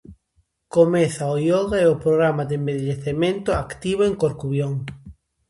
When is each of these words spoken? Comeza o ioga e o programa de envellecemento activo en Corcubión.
Comeza 0.75 1.33
o 1.33 1.35
ioga 1.49 1.77
e 1.81 1.87
o 1.93 2.01
programa 2.05 2.43
de 2.49 2.55
envellecemento 2.61 3.49
activo 3.63 4.01
en 4.05 4.13
Corcubión. 4.21 4.73